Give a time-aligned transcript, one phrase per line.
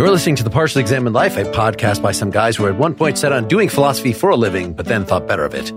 [0.00, 2.94] You're listening to The Partially Examined Life, a podcast by some guys who at one
[2.94, 5.70] point set on doing philosophy for a living, but then thought better of it.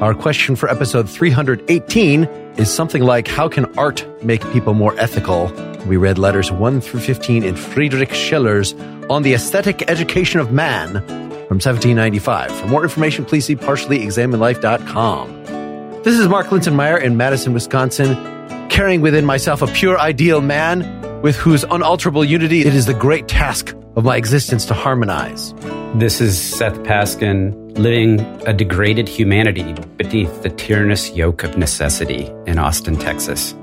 [0.00, 2.24] Our question for episode 318
[2.56, 5.52] is something like How can art make people more ethical?
[5.86, 8.72] We read letters 1 through 15 in Friedrich Schiller's
[9.10, 12.52] On the Aesthetic Education of Man from 1795.
[12.52, 16.02] For more information, please see partiallyexaminedlife.com.
[16.02, 18.14] This is Mark Linsenmayer in Madison, Wisconsin,
[18.70, 20.80] carrying within myself a pure ideal man
[21.26, 25.52] with whose unalterable unity it is the great task of my existence to harmonize.
[25.96, 32.60] This is Seth Paskin living a degraded humanity beneath the tyrannous yoke of necessity in
[32.60, 33.54] Austin, Texas.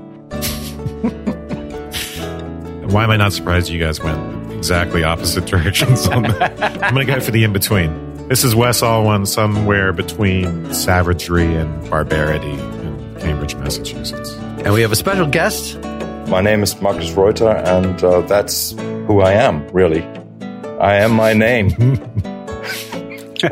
[2.92, 6.62] Why am I not surprised you guys went exactly opposite directions on that?
[6.84, 8.28] I'm going to go for the in between.
[8.28, 14.34] This is Wes Alwan, somewhere between savagery and barbarity in Cambridge, Massachusetts.
[14.34, 15.78] And we have a special guest
[16.28, 18.72] my name is Markus Reuter, and uh, that's
[19.06, 20.02] who I am, really.
[20.80, 21.70] I am my name.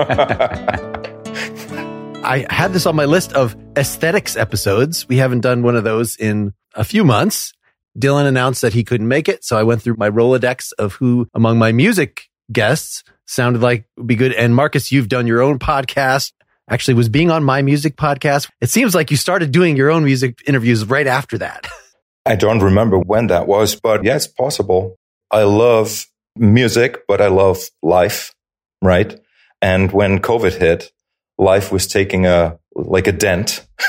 [2.25, 5.09] I had this on my list of aesthetics episodes.
[5.09, 7.53] We haven't done one of those in a few months.
[7.99, 9.45] Dylan announced that he couldn't make it.
[9.45, 14.07] So I went through my Rolodex of who among my music guests sounded like would
[14.07, 14.33] be good.
[14.33, 16.33] And Markus, you've done your own podcast.
[16.71, 18.49] Actually was being on my music podcast.
[18.61, 21.67] It seems like you started doing your own music interviews right after that.
[22.25, 24.97] I don't remember when that was, but yeah, it's possible.
[25.31, 26.07] I love
[26.37, 28.33] music, but I love life,
[28.81, 29.19] right?
[29.61, 30.93] And when COVID hit,
[31.39, 33.67] life was taking a, like a dent.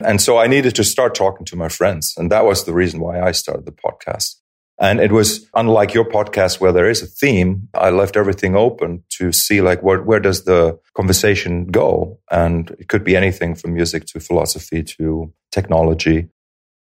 [0.00, 2.14] And so I needed to start talking to my friends.
[2.16, 4.36] And that was the reason why I started the podcast.
[4.80, 7.68] And it was unlike your podcast where there is a theme.
[7.74, 12.18] I left everything open to see like where, where does the conversation go?
[12.30, 16.28] And it could be anything from music to philosophy to technology.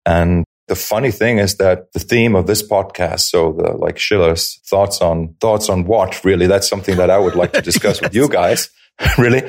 [0.06, 4.61] And the funny thing is that the theme of this podcast, so the like Schiller's
[4.69, 8.02] thoughts on thoughts on what really, that's something that I would like to discuss yes.
[8.02, 8.70] with you guys,
[9.18, 9.48] really,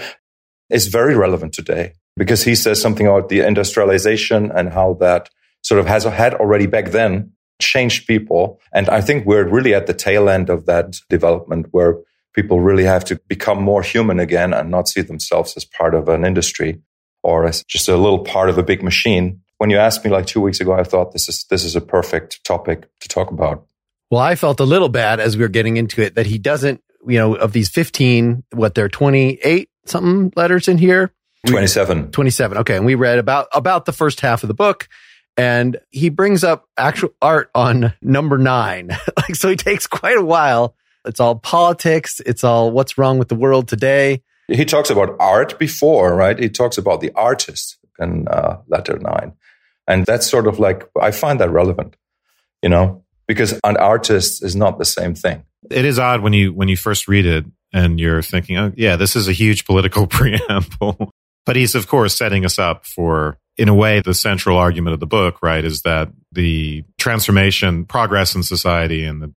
[0.70, 5.30] is very relevant today because he says something about the industrialization and how that
[5.64, 8.60] sort of has had already back then changed people.
[8.74, 11.98] And I think we're really at the tail end of that development where
[12.34, 16.08] people really have to become more human again and not see themselves as part of
[16.10, 16.80] an industry
[17.24, 20.26] or as just a little part of a big machine when you asked me like
[20.26, 23.66] two weeks ago, I thought this is this is a perfect topic to talk about.
[24.10, 26.82] Well, I felt a little bad as we were getting into it that he doesn't,
[27.06, 31.14] you know, of these 15, what they're 28 something letters in here.
[31.46, 32.12] 27.
[32.12, 32.58] 27.
[32.60, 32.76] Okay.
[32.78, 34.88] And we read about, about the first half of the book
[35.38, 38.88] and he brings up actual art on number nine.
[39.18, 40.76] like, so he takes quite a while.
[41.06, 42.20] It's all politics.
[42.26, 44.24] It's all what's wrong with the world today.
[44.48, 46.38] He talks about art before, right?
[46.38, 49.34] He talks about the artist in uh, letter nine.
[49.88, 51.96] And that's sort of like, I find that relevant,
[52.62, 55.44] you know, because an artist is not the same thing.
[55.70, 58.96] It is odd when you, when you first read it and you're thinking, oh, yeah,
[58.96, 61.12] this is a huge political preamble.
[61.46, 65.00] but he's, of course, setting us up for, in a way, the central argument of
[65.00, 69.34] the book, right, is that the transformation, progress in society and the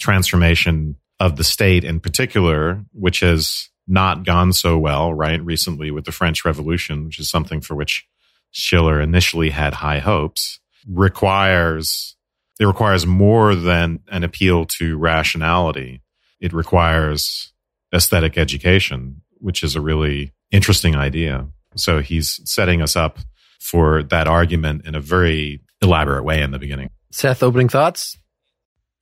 [0.00, 6.04] transformation of the state in particular, which has not gone so well, right, recently with
[6.04, 8.06] the French Revolution, which is something for which
[8.54, 12.16] Schiller initially had high hopes, requires
[12.60, 16.00] it requires more than an appeal to rationality.
[16.40, 17.52] It requires
[17.92, 21.48] aesthetic education, which is a really interesting idea.
[21.76, 23.18] So he's setting us up
[23.60, 26.90] for that argument in a very elaborate way in the beginning.
[27.10, 28.16] Seth, opening thoughts?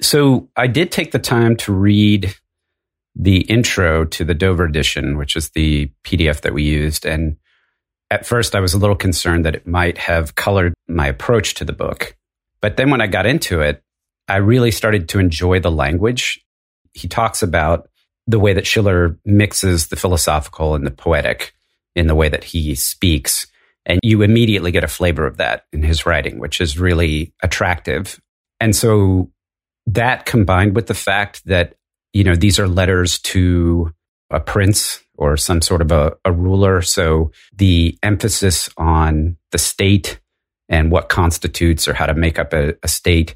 [0.01, 2.35] So I did take the time to read
[3.15, 7.05] the intro to the Dover edition, which is the PDF that we used.
[7.05, 7.37] And
[8.13, 11.65] at first, I was a little concerned that it might have colored my approach to
[11.65, 12.15] the book.
[12.61, 13.83] But then when I got into it,
[14.29, 16.45] I really started to enjoy the language.
[16.93, 17.89] He talks about
[18.27, 21.55] the way that Schiller mixes the philosophical and the poetic
[21.97, 23.47] in the way that he speaks.
[23.87, 28.21] And you immediately get a flavor of that in his writing, which is really attractive.
[28.61, 29.31] And so
[29.87, 31.77] that combined with the fact that
[32.13, 33.91] you know, these are letters to
[34.33, 36.83] a prince or some sort of a, a ruler.
[36.83, 40.21] So the emphasis on the state
[40.69, 43.35] and what constitutes or how to make up a, a state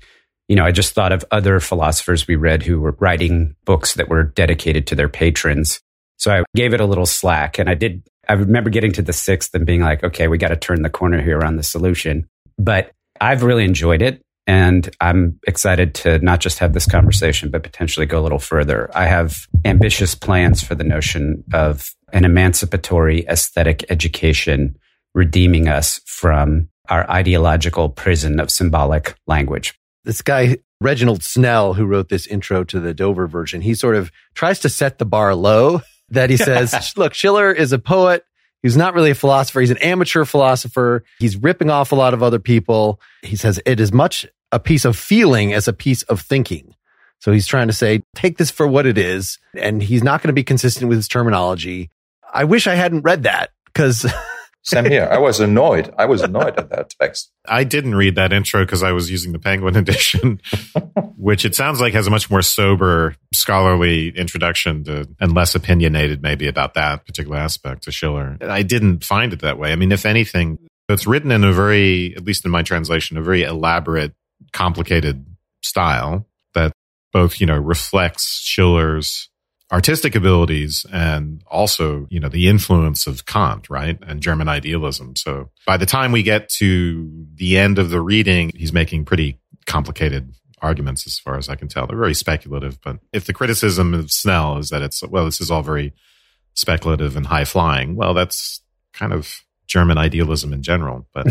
[0.49, 4.09] you know, I just thought of other philosophers we read who were writing books that
[4.09, 5.81] were dedicated to their patrons.
[6.19, 9.13] So I gave it a little slack and I did, I remember getting to the
[9.13, 12.29] sixth and being like, okay, we got to turn the corner here on the solution.
[12.59, 14.23] But I've really enjoyed it.
[14.47, 18.91] And I'm excited to not just have this conversation, but potentially go a little further.
[18.95, 24.77] I have ambitious plans for the notion of an emancipatory aesthetic education
[25.15, 29.75] redeeming us from our ideological prison of symbolic language.
[30.05, 34.13] This guy Reginald Snell, who wrote this intro to the Dover version, he sort of
[34.35, 38.25] tries to set the bar low that he says, look, Schiller is a poet.
[38.63, 39.61] He's not really a philosopher.
[39.61, 41.05] He's an amateur philosopher.
[41.19, 43.01] He's ripping off a lot of other people.
[43.23, 46.75] He says it is much a piece of feeling as a piece of thinking.
[47.21, 49.39] So he's trying to say, take this for what it is.
[49.55, 51.91] And he's not going to be consistent with his terminology.
[52.33, 54.07] I wish I hadn't read that because
[54.67, 55.09] Same here.
[55.09, 55.95] I was annoyed.
[55.97, 57.31] I was annoyed at that text.
[57.47, 60.41] I didn't read that intro because I was using the Penguin edition,
[61.17, 66.21] which it sounds like has a much more sober, scholarly introduction to, and less opinionated
[66.21, 68.39] maybe about that particular aspect to Schiller.
[68.41, 69.71] I didn't find it that way.
[69.71, 70.59] I mean, if anything,
[70.89, 74.15] it's written in a very, at least in my translation, a very elaborate,
[74.53, 75.25] complicated
[75.63, 76.73] style that
[77.13, 79.29] both, you know, reflects Schiller's
[79.73, 83.99] artistic abilities and also, you know, the influence of Kant, right?
[84.07, 85.17] And German idealism.
[85.17, 89.41] So by the time we get to the end of the reading, he's making pretty
[89.67, 91.87] complicated arguments as far as I can tell.
[91.87, 95.51] They're very speculative, but if the criticism of Snell is that it's, well, this is
[95.51, 95.93] all very
[96.55, 98.63] speculative and high flying, well, that's
[98.93, 101.07] kind of German idealism in general.
[101.13, 101.27] But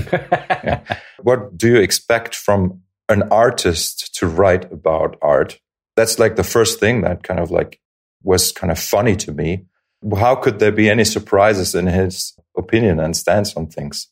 [1.22, 5.60] what do you expect from an artist to write about art?
[5.96, 7.80] That's like the first thing that kind of like
[8.24, 9.66] was kind of funny to me.
[10.18, 14.07] How could there be any surprises in his opinion and stance on things?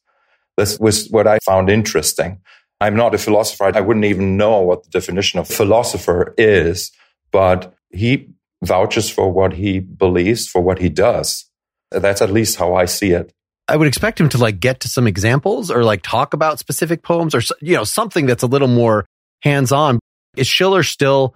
[0.58, 2.40] This was what I found interesting.
[2.80, 3.72] I'm not a philosopher.
[3.76, 6.92] I wouldn't even know what the definition of philosopher is,
[7.32, 8.30] but he
[8.64, 11.46] vouches for what he believes, for what he does.
[11.92, 13.34] That's at least how I see it.
[13.68, 17.02] I would expect him to like get to some examples or like talk about specific
[17.02, 19.06] poems or, you know, something that's a little more
[19.42, 20.00] hands on.
[20.36, 21.36] Is Schiller still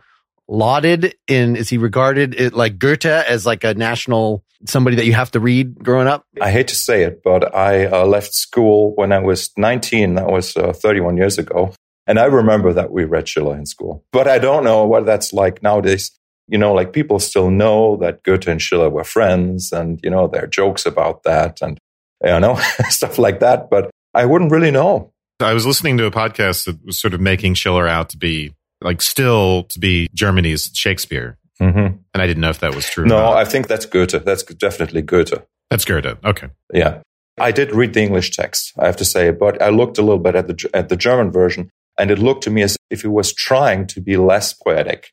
[0.49, 5.13] lauded in is he regarded it like Goethe as like a national somebody that you
[5.13, 6.23] have to read growing up?
[6.41, 10.15] I hate to say it, but I uh, left school when I was 19.
[10.15, 11.73] That was uh, 31 years ago.
[12.07, 14.03] And I remember that we read Schiller in school.
[14.11, 16.11] But I don't know what that's like nowadays.
[16.47, 20.27] You know, like people still know that Goethe and Schiller were friends and, you know,
[20.27, 21.77] there are jokes about that and,
[22.23, 22.55] you know,
[22.89, 23.69] stuff like that.
[23.69, 25.11] But I wouldn't really know.
[25.39, 28.55] I was listening to a podcast that was sort of making Schiller out to be
[28.81, 31.37] like still to be Germany's Shakespeare.
[31.61, 31.97] Mm-hmm.
[32.13, 33.05] And I didn't know if that was true.
[33.05, 34.23] No, I think that's Goethe.
[34.23, 35.43] That's definitely Goethe.
[35.69, 36.17] That's Goethe.
[36.23, 36.49] Okay.
[36.73, 37.01] Yeah.
[37.39, 40.19] I did read the English text, I have to say, but I looked a little
[40.19, 43.07] bit at the, at the German version and it looked to me as if he
[43.07, 45.11] was trying to be less poetic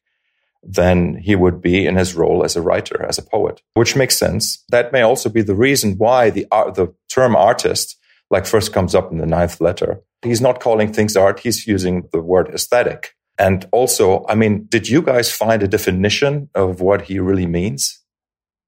[0.67, 4.17] than he would be in his role as a writer, as a poet, which makes
[4.17, 4.65] sense.
[4.71, 7.97] That may also be the reason why the, the term artist,
[8.31, 10.01] like first comes up in the ninth letter.
[10.23, 11.41] He's not calling things art.
[11.41, 16.51] He's using the word aesthetic and also, I mean, did you guys find a definition
[16.55, 18.01] of what he really means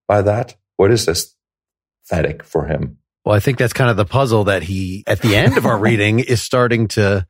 [0.09, 0.57] by that?
[0.77, 2.99] What is aesthetic for him?
[3.25, 5.79] Well, I think that's kind of the puzzle that he, at the end of our
[5.79, 7.27] reading, is starting to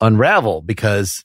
[0.00, 1.24] unravel because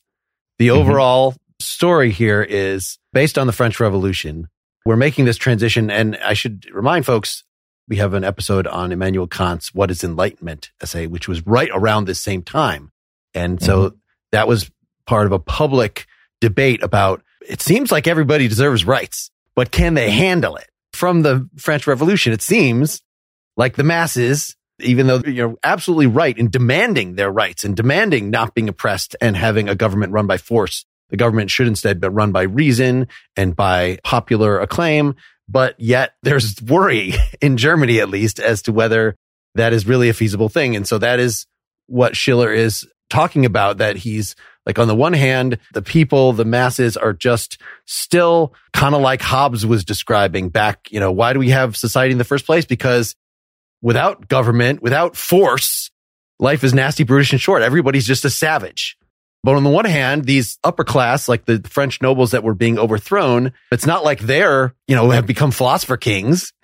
[0.60, 0.80] the mm-hmm.
[0.80, 1.36] overall.
[1.66, 4.48] Story here is based on the French Revolution.
[4.86, 5.90] We're making this transition.
[5.90, 7.44] And I should remind folks,
[7.88, 12.06] we have an episode on Immanuel Kant's What is Enlightenment essay, which was right around
[12.06, 12.92] this same time.
[13.34, 13.96] And so mm-hmm.
[14.32, 14.70] that was
[15.06, 16.06] part of a public
[16.40, 20.70] debate about it seems like everybody deserves rights, but can they handle it?
[20.94, 23.02] From the French Revolution, it seems
[23.58, 28.54] like the masses, even though you're absolutely right in demanding their rights and demanding not
[28.54, 32.32] being oppressed and having a government run by force, the government should instead be run
[32.32, 35.14] by reason and by popular acclaim.
[35.48, 39.16] But yet there's worry in Germany, at least, as to whether
[39.54, 40.76] that is really a feasible thing.
[40.76, 41.46] And so that is
[41.86, 46.46] what Schiller is talking about that he's like on the one hand, the people, the
[46.46, 51.38] masses are just still kind of like Hobbes was describing back, you know, why do
[51.38, 52.66] we have society in the first place?
[52.66, 53.16] Because
[53.84, 55.92] without government, without force,
[56.40, 57.62] life is nasty, brutish and short.
[57.62, 58.98] Everybody's just a savage.
[59.44, 62.80] But on the one hand, these upper class, like the French nobles that were being
[62.80, 66.54] overthrown, it's not like they're, you know, have become philosopher kings.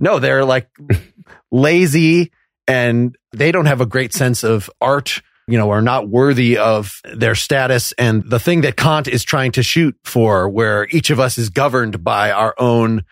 [0.00, 0.68] No, they're like
[1.50, 2.30] lazy
[2.68, 7.00] and they don't have a great sense of art you know, are not worthy of
[7.04, 11.18] their status and the thing that Kant is trying to shoot for, where each of
[11.18, 13.02] us is governed by our own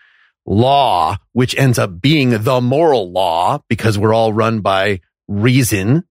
[0.45, 6.03] law, which ends up being the moral law because we're all run by reason.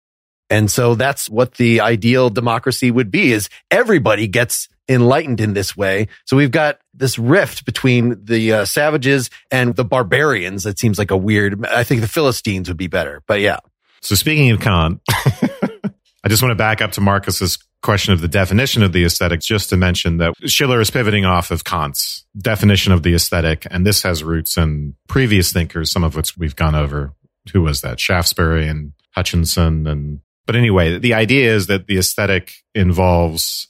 [0.50, 5.76] And so that's what the ideal democracy would be is everybody gets enlightened in this
[5.76, 6.08] way.
[6.26, 10.66] So we've got this rift between the uh, savages and the barbarians.
[10.66, 13.58] It seems like a weird, I think the Philistines would be better, but yeah.
[14.02, 18.28] So speaking of Kant, I just want to back up to Markus's question of the
[18.28, 22.92] definition of the aesthetic, just to mention that Schiller is pivoting off of Kant's definition
[22.92, 23.66] of the aesthetic.
[23.70, 27.12] And this has roots in previous thinkers, some of which we've gone over.
[27.52, 28.00] Who was that?
[28.00, 29.86] Shaftesbury and Hutcheson.
[29.86, 33.68] And, but anyway, the idea is that the aesthetic involves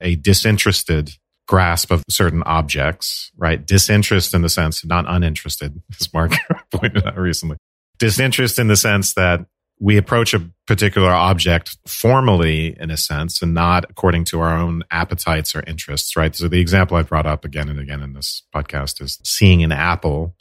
[0.00, 1.12] a disinterested
[1.46, 3.66] grasp of certain objects, right?
[3.66, 6.32] Disinterest in the sense, not uninterested, as Mark
[6.70, 7.56] pointed out recently.
[7.98, 9.46] Disinterest in the sense that
[9.80, 14.82] we approach a particular object formally in a sense and not according to our own
[14.90, 16.34] appetites or interests, right?
[16.34, 19.70] So the example I brought up again and again in this podcast is seeing an
[19.70, 20.34] apple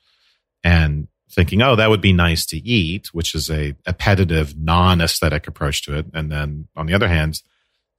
[0.64, 5.48] and thinking, oh, that would be nice to eat, which is a appetitive, non aesthetic
[5.48, 6.08] approach to it.
[6.14, 7.44] And then on the other hand,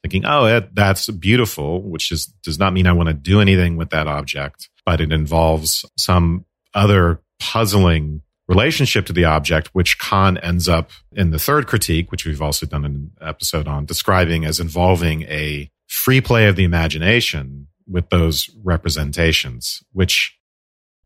[0.03, 3.91] thinking, oh, that's beautiful, which is, does not mean I want to do anything with
[3.91, 10.69] that object, but it involves some other puzzling relationship to the object, which Kant ends
[10.69, 15.23] up in the third critique, which we've also done an episode on, describing as involving
[15.23, 20.37] a free play of the imagination with those representations, which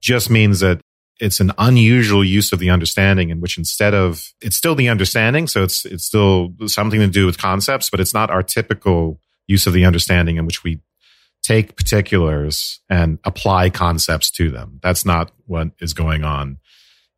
[0.00, 0.80] just means that
[1.20, 5.46] it's an unusual use of the understanding in which instead of it's still the understanding
[5.46, 9.66] so it's it's still something to do with concepts but it's not our typical use
[9.66, 10.80] of the understanding in which we
[11.42, 14.78] take particulars and apply concepts to them.
[14.82, 16.58] That's not what is going on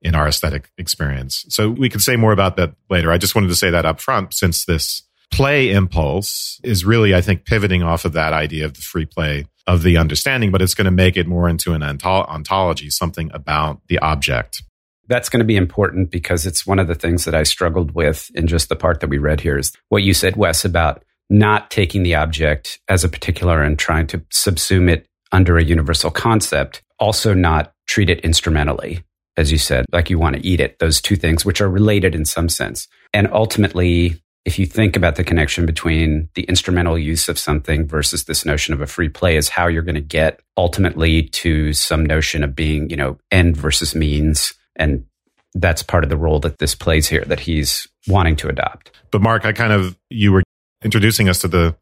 [0.01, 1.45] in our aesthetic experience.
[1.49, 3.11] So we could say more about that later.
[3.11, 7.21] I just wanted to say that up front since this play impulse is really i
[7.21, 10.75] think pivoting off of that idea of the free play of the understanding, but it's
[10.75, 14.63] going to make it more into an ontology, something about the object.
[15.07, 18.31] That's going to be important because it's one of the things that I struggled with
[18.35, 21.71] in just the part that we read here is what you said, Wes, about not
[21.71, 26.83] taking the object as a particular and trying to subsume it under a universal concept,
[26.99, 29.03] also not treat it instrumentally,
[29.37, 32.15] as you said, like you want to eat it, those two things, which are related
[32.15, 32.89] in some sense.
[33.13, 38.25] And ultimately, if you think about the connection between the instrumental use of something versus
[38.25, 42.05] this notion of a free play is how you're going to get ultimately to some
[42.05, 44.53] notion of being, you know, end versus means.
[44.77, 45.07] And
[45.55, 48.91] that's part of the role that this plays here that he's wanting to adopt.
[49.11, 50.43] But Mark, I kind of, you were
[50.83, 51.77] introducing us to the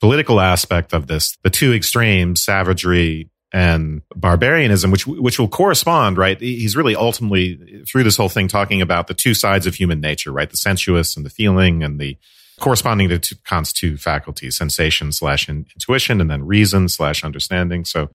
[0.00, 6.38] political aspect of this, the two extremes, savagery and barbarianism, which which will correspond, right?
[6.38, 10.32] He's really ultimately through this whole thing talking about the two sides of human nature,
[10.32, 10.50] right?
[10.50, 12.16] The sensuous and the feeling, and the
[12.60, 17.84] corresponding to Kant's two faculties, sensation slash intuition, and then reason slash understanding.
[17.84, 18.10] So,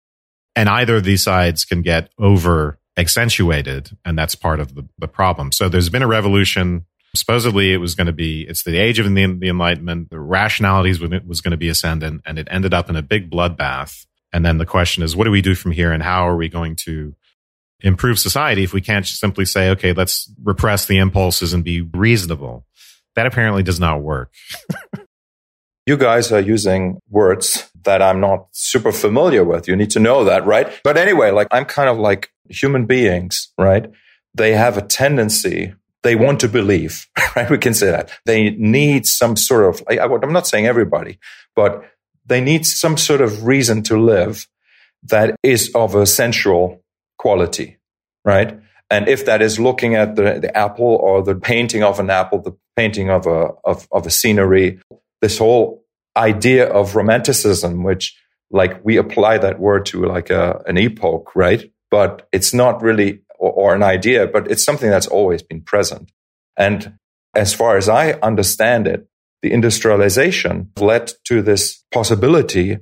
[0.56, 5.08] and either of these sides can get over accentuated, and that's part of the, the
[5.08, 5.52] problem.
[5.52, 6.87] So, there's been a revolution.
[7.14, 10.08] Supposedly, it was going to be it's the age of the, the Enlightenment.
[10.08, 14.06] The rationalities was going to be ascendant, and it ended up in a big bloodbath
[14.32, 16.49] and then the question is, what do we do from here and how are we
[16.49, 17.14] going to
[17.80, 22.66] improve society if we can't simply say, okay, let's repress the impulses and be reasonable?
[23.14, 24.32] That apparently does not work.
[25.87, 29.66] you guys are using words that I'm not super familiar with.
[29.66, 30.70] You need to know that, right?
[30.85, 33.90] But anyway, like I'm kind of like human beings, right?
[34.35, 37.06] They have a tendency they want to believe,
[37.37, 37.50] right?
[37.50, 41.18] We can say that they need some sort of, I, am not saying everybody,
[41.56, 41.85] but
[42.28, 44.47] they need some sort of reason to live
[45.04, 46.82] that is of a sensual
[47.18, 47.78] quality,
[48.25, 48.61] right?
[48.90, 52.40] And if that is looking at the, the apple or the painting of an apple,
[52.40, 54.80] the painting of a, of, of a scenery,
[55.20, 55.85] this whole
[56.16, 58.16] idea of romanticism, which
[58.50, 61.70] like we apply that word to like a, an epoch, right?
[61.90, 66.11] But it's not really, or, or an idea, but it's something that's always been present.
[66.56, 66.99] And
[67.35, 69.06] as far as I understand it,
[69.42, 72.78] the industrialization led to this possibility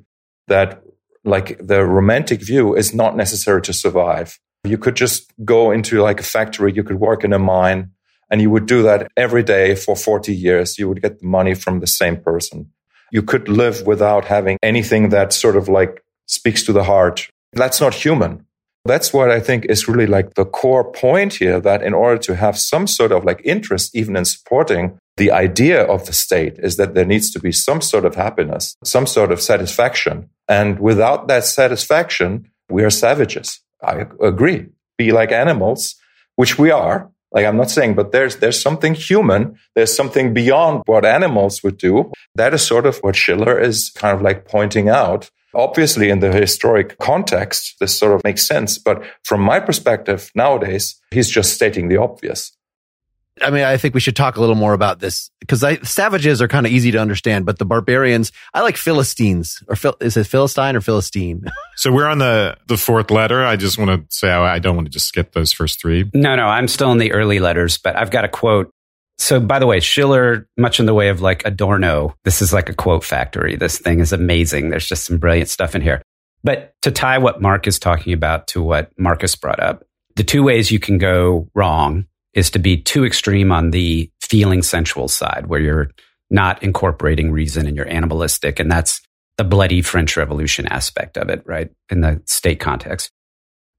[0.48, 0.82] that
[1.24, 4.38] like the romantic view is not necessary to survive.
[4.64, 7.90] You could just go into like a factory, you could work in a mine,
[8.30, 10.78] and you would do that every day for 40 years.
[10.78, 12.70] You would get the money from the same person.
[13.12, 17.28] You could live without having anything that sort of like speaks to the heart.
[17.52, 18.46] That's not human.
[18.84, 22.36] That's what I think is really like the core point here that in order to
[22.36, 26.76] have some sort of like interest, even in supporting the idea of the state is
[26.76, 30.28] that there needs to be some sort of happiness, some sort of satisfaction.
[30.48, 33.60] And without that satisfaction, we are savages.
[33.82, 34.66] I agree.
[34.98, 35.96] Be like animals,
[36.36, 37.10] which we are.
[37.32, 39.58] Like I'm not saying, but there's, there's something human.
[39.74, 42.12] There's something beyond what animals would do.
[42.34, 45.30] That is sort of what Schiller is kind of like pointing out.
[45.54, 48.78] Obviously, in the historic context, this sort of makes sense.
[48.78, 52.52] But from my perspective nowadays, he's just stating the obvious.
[53.42, 56.48] I mean, I think we should talk a little more about this because savages are
[56.48, 60.76] kind of easy to understand, but the barbarians, I like Philistines or is it Philistine
[60.76, 61.44] or Philistine?
[61.78, 63.44] So we're on the the fourth letter.
[63.44, 66.10] I just want to say I don't want to just skip those first three.
[66.14, 68.70] No, no, I'm still in the early letters, but I've got a quote.
[69.18, 72.70] So, by the way, Schiller, much in the way of like Adorno, this is like
[72.70, 73.56] a quote factory.
[73.56, 74.70] This thing is amazing.
[74.70, 76.00] There's just some brilliant stuff in here.
[76.42, 80.42] But to tie what Mark is talking about to what Markus brought up, the two
[80.42, 85.46] ways you can go wrong is to be too extreme on the feeling sensual side
[85.46, 85.90] where you're
[86.30, 88.60] not incorporating reason and you're animalistic.
[88.60, 89.00] And that's
[89.38, 91.70] the bloody French Revolution aspect of it, right?
[91.90, 93.10] In the state context.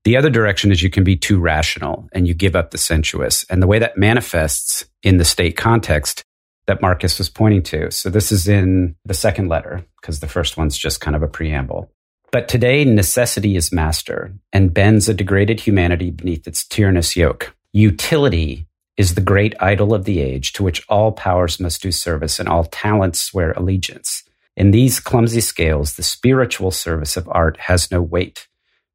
[0.04, 3.46] The other direction is you can be too rational and you give up the sensuous.
[3.50, 6.24] And the way that manifests in the state context
[6.66, 7.92] that Markus was pointing to.
[7.92, 11.28] So this is in the second letter because the first one's just kind of a
[11.28, 11.92] preamble.
[12.32, 17.54] But today necessity is master and bends a degraded humanity beneath its tyrannous yoke.
[17.78, 18.66] Utility
[18.98, 22.50] is the great idol of the age to which all powers must do service and
[22.50, 24.24] all talents swear allegiance.
[24.56, 28.48] In these clumsy scales, the spiritual service of art has no weight.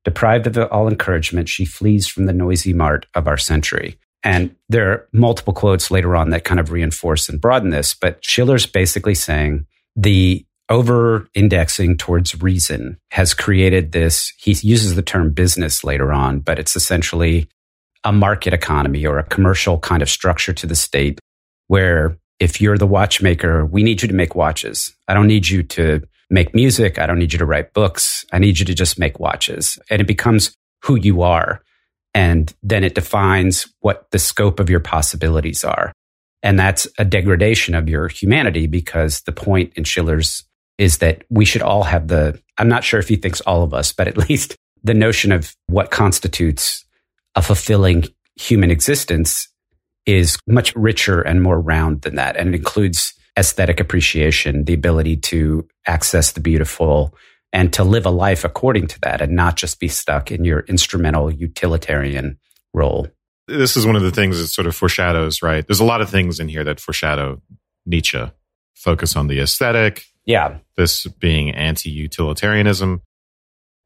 [0.05, 4.01] Deprived of all encouragement, she flees from the noisy mart of our century.
[4.25, 8.19] And there are multiple quotes later on that kind of reinforce and broaden this, but
[8.25, 14.33] Schiller's basically saying the over indexing towards reason has created this.
[14.39, 17.49] He uses the term business later on, but it's essentially
[18.05, 21.19] a market economy or a commercial kind of structure to the state
[21.69, 24.95] where if you're the watchmaker, we need you to make watches.
[25.07, 26.99] I don't need you to make music.
[26.99, 28.25] I don't need you to write books.
[28.33, 29.79] I need you to just make watches.
[29.91, 31.63] And it becomes who you are.
[32.15, 35.93] And then it defines what the scope of your possibilities are.
[36.43, 40.45] And that's a degradation of your humanity because the point in Schiller's
[40.79, 43.73] is that we should all have the, I'm not sure if he thinks all of
[43.73, 46.85] us, but at least the notion of what constitutes
[47.35, 48.05] a fulfilling
[48.37, 49.49] human existence
[50.07, 52.37] is much richer and more round than that.
[52.37, 57.15] And it includes aesthetic appreciation, the ability to access the beautiful
[57.53, 60.61] and to live a life according to that and not just be stuck in your
[60.61, 62.39] instrumental utilitarian
[62.75, 63.07] role.
[63.47, 65.67] This is one of the things that sort of foreshadows, right?
[65.67, 67.43] There's a lot of things in here that foreshadow
[67.85, 68.23] Nietzsche.
[68.75, 70.05] Focus on the aesthetic.
[70.25, 70.59] Yeah.
[70.77, 73.03] This being anti utilitarianism.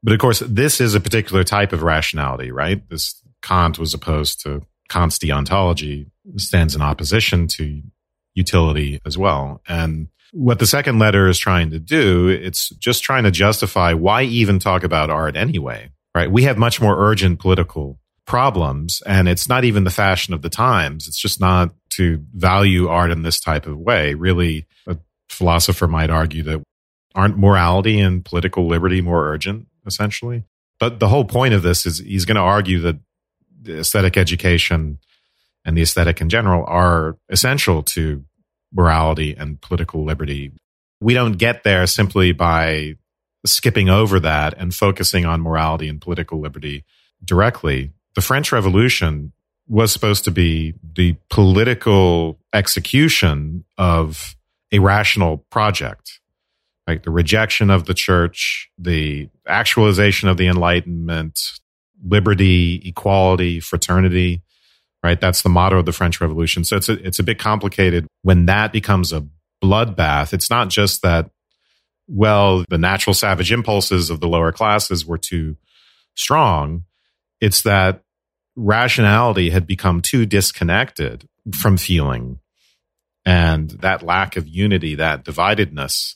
[0.03, 2.87] But of course, this is a particular type of rationality, right?
[2.89, 7.81] This Kant was opposed to Kant's deontology, stands in opposition to
[8.33, 9.61] utility as well.
[9.67, 14.23] And what the second letter is trying to do, it's just trying to justify why
[14.23, 16.31] even talk about art anyway, right?
[16.31, 20.49] We have much more urgent political problems and it's not even the fashion of the
[20.49, 21.07] times.
[21.07, 24.13] It's just not to value art in this type of way.
[24.13, 24.97] Really, a
[25.29, 26.61] philosopher might argue that
[27.15, 30.43] aren't morality and political liberty more urgent, essentially?
[30.79, 32.97] But the whole point of this is he's going to argue that
[33.67, 34.99] aesthetic education
[35.65, 38.23] and the aesthetic in general are essential to
[38.73, 40.51] morality and political liberty.
[41.01, 42.95] We don't get there simply by
[43.45, 46.85] skipping over that and focusing on morality and political liberty
[47.23, 47.91] directly.
[48.15, 49.31] The French Revolution
[49.67, 54.35] was supposed to be the political execution of
[54.71, 56.19] a rational project,
[56.87, 61.39] like the rejection of the church, the actualization of the Enlightenment,
[62.03, 64.41] liberty, equality, fraternity,
[65.03, 65.19] right?
[65.19, 66.63] That's the motto of the French Revolution.
[66.63, 69.25] So it's a, it's a bit complicated when that becomes a
[69.63, 70.33] bloodbath.
[70.33, 71.29] It's not just that,
[72.07, 75.57] well, the natural savage impulses of the lower classes were too
[76.15, 76.83] strong.
[77.41, 78.01] It's that
[78.55, 82.39] rationality had become too disconnected from feeling.
[83.25, 86.15] And that lack of unity, that dividedness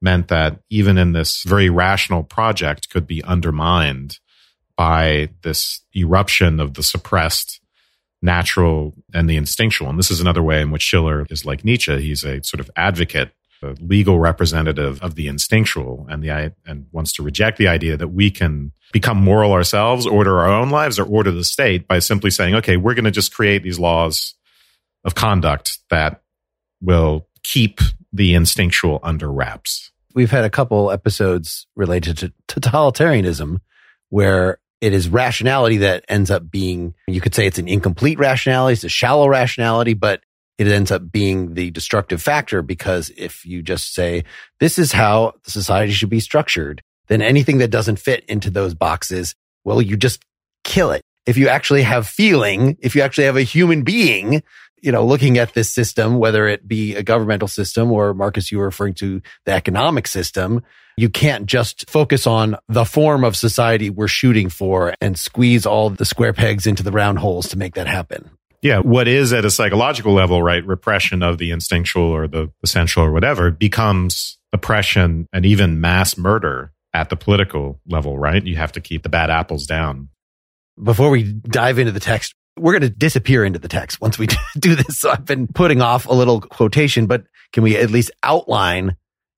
[0.00, 4.18] meant that even in this very rational project could be undermined
[4.76, 7.60] by this eruption of the suppressed
[8.22, 9.88] natural and the instinctual.
[9.88, 12.00] And this is another way in which Schiller is like Nietzsche.
[12.00, 17.12] He's a sort of advocate, a legal representative of the instinctual and the and wants
[17.14, 21.04] to reject the idea that we can become moral ourselves, order our own lives, or
[21.04, 24.34] order the state by simply saying, okay, we're going to just create these laws
[25.04, 26.22] of conduct that
[26.80, 27.80] will keep
[28.12, 29.90] the instinctual under wraps.
[30.14, 33.58] We've had a couple episodes related to totalitarianism
[34.08, 38.74] where it is rationality that ends up being, you could say it's an incomplete rationality.
[38.74, 40.20] It's a shallow rationality, but
[40.58, 44.24] it ends up being the destructive factor because if you just say,
[44.60, 49.34] this is how society should be structured, then anything that doesn't fit into those boxes,
[49.64, 50.22] well, you just
[50.64, 51.02] kill it.
[51.26, 54.42] If you actually have feeling, if you actually have a human being,
[54.86, 58.58] you know, looking at this system, whether it be a governmental system or Markus, you
[58.58, 60.62] were referring to the economic system,
[60.96, 65.90] you can't just focus on the form of society we're shooting for and squeeze all
[65.90, 68.30] the square pegs into the round holes to make that happen.
[68.62, 70.64] Yeah, what is at a psychological level, right?
[70.64, 76.72] Repression of the instinctual or the essential or whatever becomes oppression and even mass murder
[76.94, 78.46] at the political level, right?
[78.46, 80.10] You have to keep the bad apples down.
[80.80, 84.28] Before we dive into the text, we're going to disappear into the text once we
[84.58, 84.98] do this.
[84.98, 88.96] So I've been putting off a little quotation, but can we at least outline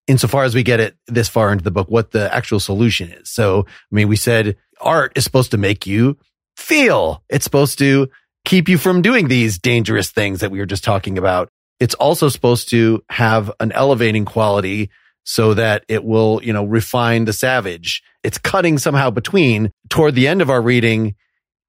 [0.09, 3.31] insofar as we get it this far into the book, what the actual solution is.
[3.31, 6.17] So, I mean, we said art is supposed to make you
[6.57, 7.23] feel.
[7.29, 8.09] It's supposed to
[8.45, 11.51] keep you from doing these dangerous things that we were just talking about.
[11.79, 14.91] It's also supposed to have an elevating quality
[15.25, 18.03] so that it will, you know, refine the savage.
[18.25, 19.71] It's cutting somehow between.
[19.91, 21.15] Toward the end of our reading,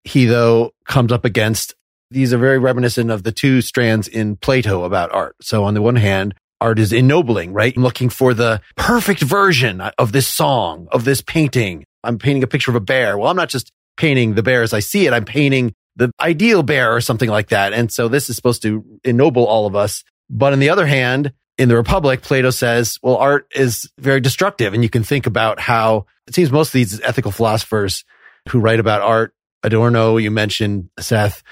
[0.03, 1.75] he though comes up against
[2.11, 5.35] these are very reminiscent of the two strands in Plato about art.
[5.41, 7.75] So on the one hand, art is ennobling, right?
[7.75, 11.85] I'm looking for the perfect version of this song, of this painting.
[12.03, 13.17] I'm painting a picture of a bear.
[13.17, 15.13] Well, I'm not just painting the bear as I see it.
[15.13, 17.73] I'm painting the ideal bear or something like that.
[17.73, 20.03] And so this is supposed to ennoble all of us.
[20.29, 24.73] But on the other hand, in the Republic, Plato says, well, art is very destructive.
[24.73, 28.05] And you can think about how it seems most of these ethical philosophers
[28.47, 31.43] who write about art, Adorno, you mentioned Seth,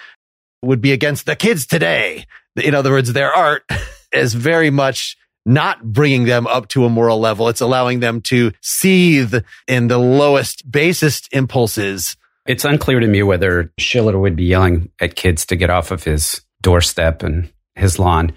[0.61, 2.25] would be against the kids today.
[2.55, 3.63] In other words, their art
[4.11, 7.47] is very much not bringing them up to a moral level.
[7.47, 9.35] It's allowing them to seethe
[9.67, 12.17] in the lowest, basest impulses.
[12.45, 16.03] It's unclear to me whether Schiller would be yelling at kids to get off of
[16.03, 18.33] his doorstep and his lawn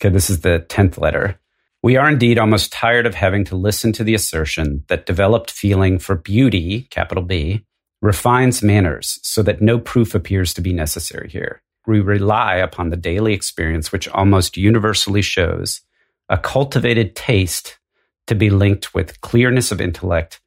[0.00, 1.38] Okay, this is the 10th letter.
[1.82, 5.98] We are indeed almost tired of having to listen to the assertion that developed feeling
[5.98, 7.64] for beauty, capital B,
[8.04, 11.62] refines manners so that no proof appears to be necessary here.
[11.86, 15.80] We rely upon the daily experience, which almost universally shows
[16.28, 17.78] a cultivated taste
[18.26, 20.38] to be linked with clearness of intellect,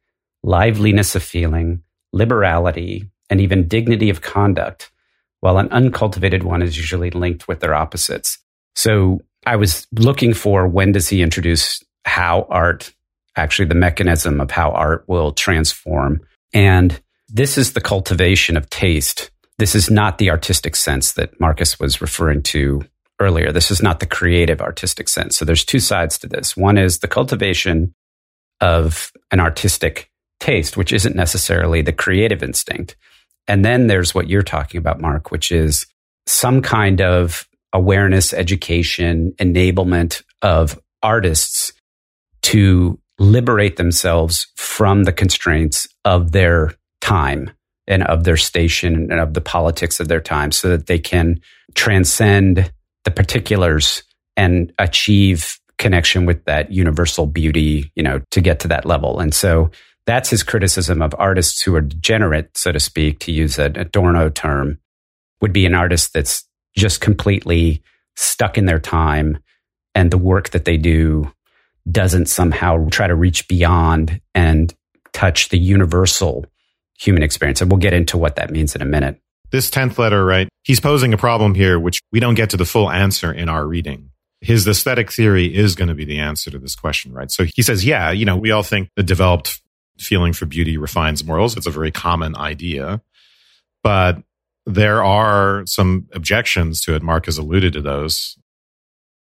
[0.43, 1.81] liveliness of feeling,
[2.13, 4.91] liberality, and even dignity of conduct,
[5.39, 8.37] while an uncultivated one is usually linked with their opposites.
[8.75, 12.93] So I was looking for when does he introduce how art,
[13.35, 16.21] actually the mechanism of how art will transform.
[16.53, 19.31] And this is the cultivation of taste.
[19.57, 22.83] This is not the artistic sense that Markus was referring to
[23.19, 23.51] earlier.
[23.51, 25.37] This is not the creative artistic sense.
[25.37, 26.55] So there's two sides to this.
[26.55, 27.93] One is the cultivation
[28.61, 32.95] of an artistic taste, which isn't necessarily the creative instinct.
[33.47, 35.87] And then there's what you're talking about, Mark, which is
[36.25, 41.73] some kind of awareness, education, enablement of artists
[42.43, 46.73] to liberate themselves from the constraints of their
[47.07, 47.49] time
[47.87, 51.39] and of their station and of the politics of their time so that they can
[51.73, 52.69] transcend
[53.05, 54.03] the particulars
[54.35, 59.19] and achieve connection with that universal beauty, you know, to get to that level.
[59.19, 59.71] And so
[60.05, 64.29] that's his criticism of artists who are degenerate, so to speak, to use an Adorno
[64.29, 64.77] term,
[65.39, 66.43] would be an artist that's
[66.75, 67.81] just completely
[68.17, 69.37] stuck in their time
[69.95, 71.31] and the work that they do
[71.89, 74.75] doesn't somehow try to reach beyond and
[75.13, 76.45] touch the universal
[76.97, 77.61] human experience.
[77.61, 79.19] And we'll get into what that means in a minute.
[79.51, 80.49] This 10th letter, right?
[80.63, 83.65] He's posing a problem here, which we don't get to the full answer in our
[83.65, 84.09] reading.
[84.41, 87.31] His aesthetic theory is going to be the answer to this question, right?
[87.31, 89.61] So he says, yeah, you know, we all think the developed
[89.97, 91.55] feeling for beauty refines morals.
[91.57, 93.01] It's a very common idea.
[93.83, 94.21] But
[94.65, 97.01] there are some objections to it.
[97.01, 98.37] Mark has alluded to those.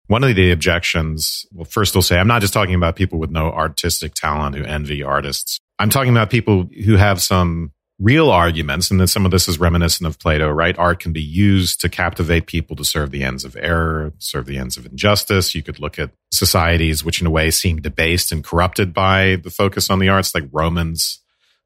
[0.07, 3.31] One of the objections, well, first we'll say, I'm not just talking about people with
[3.31, 5.61] no artistic talent who envy artists.
[5.79, 9.59] I'm talking about people who have some real arguments, and then some of this is
[9.59, 10.77] reminiscent of Plato, right?
[10.79, 14.59] Art can be used to captivate people to serve the ends of error, serve the
[14.59, 15.55] ends of injustice.
[15.55, 19.51] You could look at societies which, in a way, seem debased and corrupted by the
[19.51, 21.21] focus on the arts, like Romans,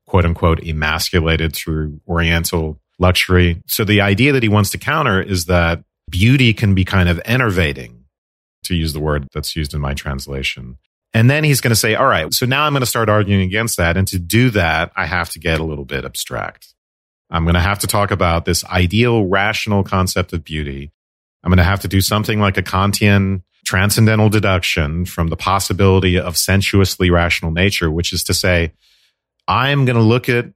[0.07, 3.63] quote unquote, emasculated through Oriental luxury.
[3.67, 7.21] So the idea that he wants to counter is that beauty can be kind of
[7.25, 8.05] enervating,
[8.65, 10.79] to use the word that's used in my translation.
[11.15, 13.43] And then he's going to say, all right, so now I'm going to start arguing
[13.43, 13.97] against that.
[13.97, 16.75] And to do that, I have to get a little bit abstract.
[17.31, 20.93] I'm going to have to talk about this ideal rational concept of beauty.
[21.43, 26.19] I'm going to have to do something like a Kantian transcendental deduction from the possibility
[26.19, 28.73] of sensuously rational nature, which is to say,
[29.47, 30.47] I'm going to look at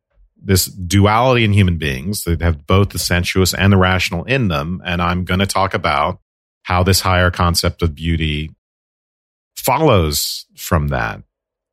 [0.45, 4.83] this duality in human beings that have both the sensuous and the rational in them.
[4.85, 6.21] And I'm going to talk about
[6.63, 8.51] how this higher concept of beauty
[9.63, 11.23] follows from that.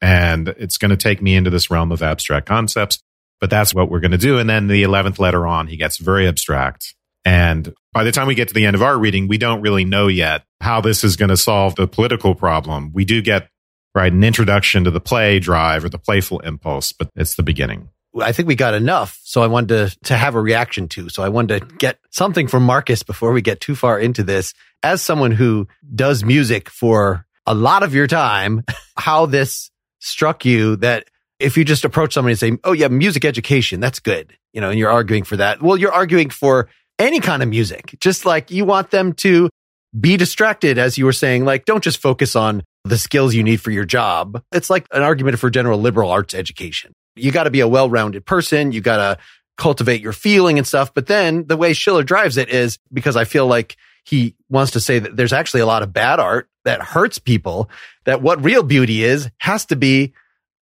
[0.01, 2.99] And it's going to take me into this realm of abstract concepts,
[3.41, 4.37] but that's what we're going to do.
[4.37, 6.95] And then the 11th letter on, he gets very abstract.
[7.25, 9.83] And by the time we get to the end of our reading, we don't really
[9.83, 12.91] know yet how this is going to solve the political problem.
[12.93, 13.49] We do get,
[13.93, 17.89] right, an introduction to the play drive or the playful impulse, but it's the beginning.
[18.19, 19.19] I think we got enough.
[19.23, 21.09] So I wanted to, to have a reaction to.
[21.09, 24.53] So I wanted to get something from Markus before we get too far into this.
[24.81, 28.63] As someone who does music for a lot of your time,
[28.97, 31.09] how this struck you that
[31.39, 34.33] if you just approach somebody and say, Oh yeah, music education, that's good.
[34.53, 35.61] You know, and you're arguing for that.
[35.61, 39.49] Well, you're arguing for any kind of music, just like you want them to
[39.99, 43.59] be distracted, as you were saying, like don't just focus on the skills you need
[43.59, 44.41] for your job.
[44.53, 48.25] It's like an argument for general liberal arts education you got to be a well-rounded
[48.25, 48.71] person.
[48.71, 49.21] You got to
[49.57, 50.93] cultivate your feeling and stuff.
[50.93, 54.79] But then the way Schiller drives it is because I feel like he wants to
[54.79, 57.67] say that there's actually a lot of bad art that hurts people,
[58.05, 60.13] that what real beauty is has to be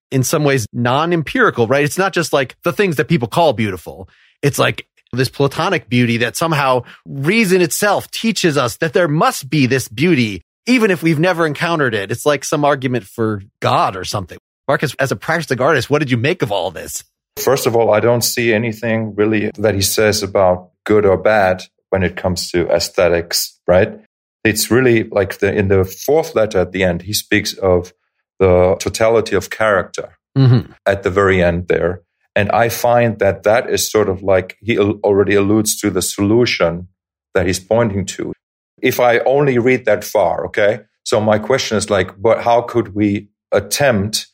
[0.10, 1.84] in some ways non-empirical, right?
[1.84, 4.08] It's not just like the things that people call beautiful.
[4.42, 9.66] It's like this platonic beauty that somehow reason itself teaches us that there must be
[9.66, 12.10] this beauty, even if we've never encountered it.
[12.10, 14.38] It's like some argument for God or something.
[14.66, 17.04] Markus, as a practicing artist, what did you make of all this?
[17.38, 21.64] First of all, I don't see anything really that he says about good or bad
[21.90, 24.00] when it comes to aesthetics, right?
[24.48, 27.94] It's really like the, in the fourth letter at the end, he speaks of
[28.40, 30.72] the totality of character mm-hmm.
[30.86, 32.02] at the very end there.
[32.36, 36.88] And I find that that is sort of like he already alludes to the solution
[37.34, 38.34] that he's pointing to.
[38.82, 40.82] If I only read that far, okay?
[41.04, 44.28] So my question is like, but how could we attempt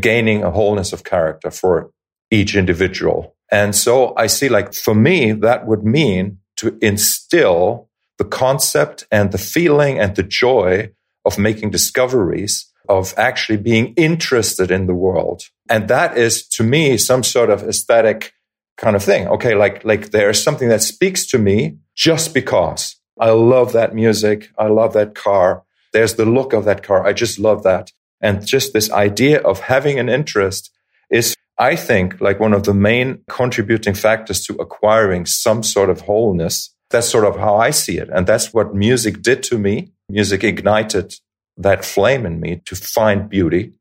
[0.00, 1.90] gaining a wholeness of character for
[2.30, 3.34] each individual?
[3.50, 9.32] And so I see like for me, that would mean to instill the concept and
[9.32, 10.90] the feeling and the joy
[11.24, 15.42] of making discoveries of actually being interested in the world.
[15.70, 18.34] And that is to me some sort of aesthetic
[18.76, 19.26] kind of thing.
[19.28, 19.54] Okay.
[19.54, 24.50] Like, like there's something that speaks to me just because I love that music.
[24.58, 25.62] I love that car.
[25.92, 27.06] There's the look of that car.
[27.06, 27.92] I just love that.
[28.20, 30.70] And just this idea of having an interest
[31.10, 36.02] is, I think, like one of the main contributing factors to acquiring some sort of
[36.02, 36.73] wholeness.
[36.94, 38.08] That's sort of how I see it.
[38.08, 39.90] And that's what music did to me.
[40.08, 41.12] Music ignited
[41.56, 43.72] that flame in me to find beauty,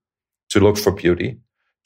[0.50, 1.38] to look for beauty,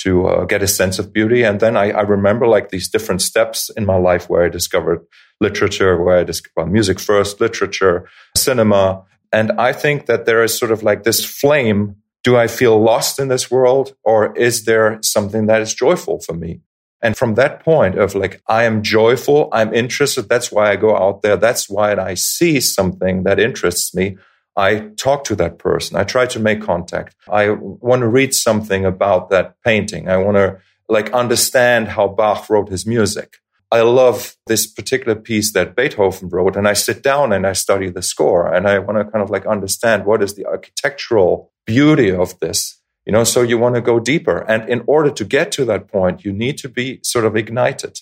[0.03, 1.43] to uh, get a sense of beauty.
[1.43, 5.05] And then I, I, remember like these different steps in my life where I discovered
[5.41, 9.03] literature, where I discovered music first, literature, cinema.
[9.33, 11.97] And I think that there is sort of like this flame.
[12.23, 16.33] Do I feel lost in this world or is there something that is joyful for
[16.33, 16.61] me?
[17.01, 20.29] And from that point of like, I am joyful, I'm interested.
[20.29, 21.37] That's why I go out there.
[21.37, 24.17] That's why I see something that interests me.
[24.55, 25.97] I talk to that person.
[25.97, 27.15] I try to make contact.
[27.31, 30.09] I want to read something about that painting.
[30.09, 30.57] I want to
[30.89, 33.37] like understand how Bach wrote his music.
[33.71, 37.89] I love this particular piece that Beethoven wrote and I sit down and I study
[37.89, 42.11] the score and I want to kind of like understand what is the architectural beauty
[42.11, 42.81] of this.
[43.07, 44.39] You know, so you want to go deeper.
[44.49, 48.01] And in order to get to that point, you need to be sort of ignited.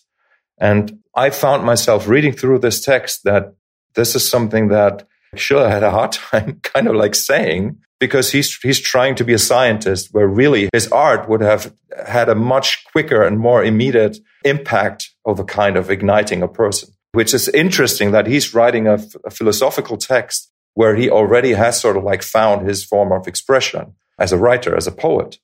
[0.57, 3.53] And I found myself reading through this text that
[3.93, 8.57] this is something that Schiller had a hard time kind of like saying because he's
[8.57, 11.71] he's trying to be a scientist where really his art would have
[12.07, 16.89] had a much quicker and more immediate impact of a kind of igniting a person
[17.13, 21.95] which is interesting that he's writing a, a philosophical text where he already has sort
[21.95, 25.39] of like found his form of expression as a writer as a poet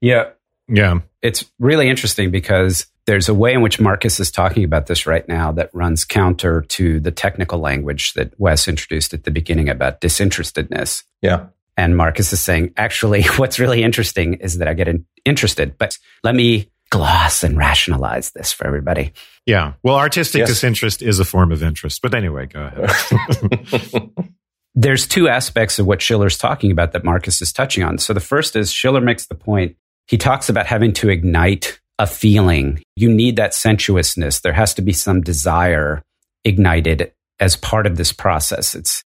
[0.00, 0.30] yeah
[0.68, 5.06] yeah it's really interesting because there's a way in which Markus is talking about this
[5.06, 9.68] right now that runs counter to the technical language that Wes introduced at the beginning
[9.68, 11.02] about disinterestedness.
[11.20, 11.46] Yeah.
[11.76, 14.88] And Markus is saying, actually, what's really interesting is that I get
[15.24, 19.12] interested, but let me gloss and rationalize this for everybody.
[19.46, 19.74] Yeah.
[19.82, 20.48] Well, artistic yes.
[20.48, 22.02] disinterest is a form of interest.
[22.02, 24.12] But anyway, go ahead.
[24.74, 27.98] There's two aspects of what Schiller's talking about that Markus is touching on.
[27.98, 32.06] So the first is Schiller makes the point, he talks about having to ignite a
[32.06, 32.82] feeling.
[32.96, 34.40] You need that sensuousness.
[34.40, 36.02] There has to be some desire
[36.44, 38.74] ignited as part of this process.
[38.74, 39.02] It's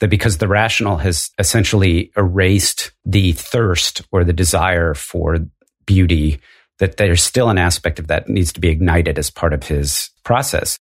[0.00, 5.38] that because the rational has essentially erased the thirst or the desire for
[5.86, 6.40] beauty,
[6.78, 10.10] that there's still an aspect of that needs to be ignited as part of his
[10.24, 10.78] process.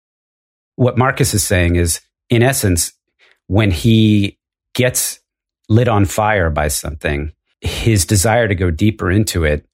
[0.76, 2.94] What Markus is saying is, in essence,
[3.48, 4.38] when he
[4.74, 5.20] gets
[5.70, 7.32] lit on fire by something,
[7.62, 9.66] his desire to go deeper into it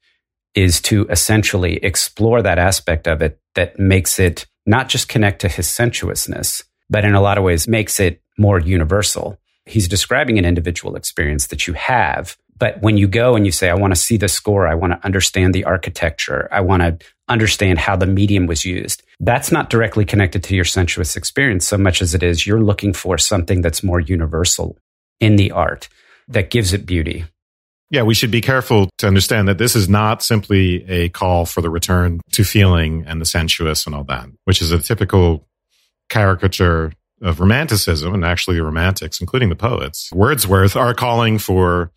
[0.56, 5.50] is to essentially explore that aspect of it that makes it not just connect to
[5.50, 9.38] his sensuousness, but in a lot of ways makes it more universal.
[9.66, 12.38] He's describing an individual experience that you have.
[12.58, 14.94] But when you go and you say, I want to see the score, I want
[14.94, 19.70] to understand the architecture, I want to understand how the medium was used, that's not
[19.70, 23.62] directly connected to your sensuous experience so much as it is you're looking for something
[23.62, 24.78] that's more universal
[25.20, 25.88] in the art
[26.28, 27.26] that gives it beauty.
[27.90, 31.62] Yeah, we should be careful to understand that this is not simply a call for
[31.62, 35.48] the return to feeling and the sensuous and all that, which is a typical
[36.10, 40.12] caricature of romanticism and actually the romantics, including the poets.
[40.12, 41.92] Wordsworth are calling for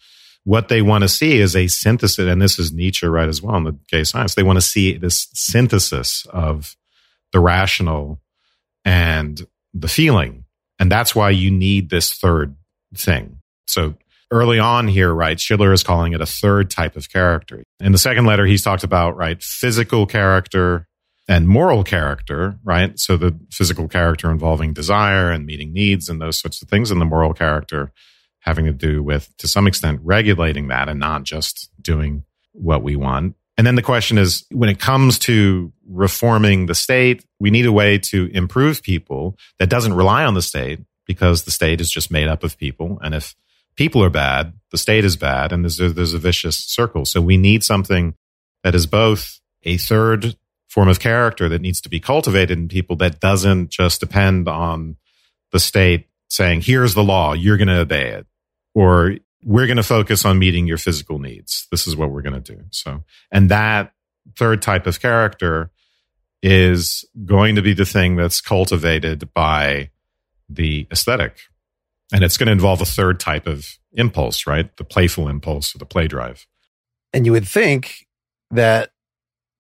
[0.45, 3.57] what they want to see is a synthesis, and this is Nietzsche right as well
[3.57, 4.35] in the gay science.
[4.35, 6.77] They want to see this synthesis of
[7.33, 8.21] the rational
[8.85, 10.45] and the feeling.
[10.79, 12.57] And that's why you need this third
[12.95, 13.41] thing.
[13.67, 13.95] So
[14.31, 17.63] early on here, right, Schiller is calling it a third type of character.
[17.81, 20.87] In the second letter, he's talked about, right, physical character
[21.29, 22.99] and moral character, right?
[22.99, 27.01] So the physical character involving desire and meeting needs and those sorts of things, and
[27.01, 27.93] the moral character
[28.41, 32.95] having to do with, to some extent, regulating that and not just doing what we
[32.95, 33.35] want.
[33.59, 37.73] And then the question is when it comes to reforming the state, we need a
[37.73, 42.11] way to improve people that doesn't rely on the state because the state is just
[42.11, 42.99] made up of people.
[43.03, 43.35] And if
[43.77, 47.05] people are bad, the state is bad, and there's a, there's a vicious circle.
[47.05, 48.15] So we need something
[48.63, 50.37] that is both a third
[50.69, 54.97] form of character that needs to be cultivated in people that doesn't just depend on
[55.53, 58.27] the state saying, here's the law, you're going to obey it.
[58.75, 61.69] Or we're going to focus on meeting your physical needs.
[61.71, 62.65] This is what we're going to do.
[62.73, 63.93] So, and that
[64.37, 65.71] third type of character
[66.43, 69.91] is going to be the thing that's cultivated by
[70.49, 71.39] the aesthetic.
[72.13, 74.77] And it's going to involve a third type of impulse, right?
[74.77, 76.45] The playful impulse or the play drive.
[77.13, 78.09] And you would think
[78.51, 78.91] that